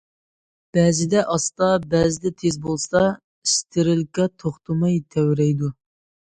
[0.75, 5.71] بەزىدە ئاستا، بەزىدە تېز بولسا، ئىسترېلكا توختىماي تەۋرەيدۇ.